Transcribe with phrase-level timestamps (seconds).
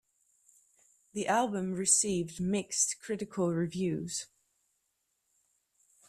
[1.13, 4.25] The album received mixed critical reviews.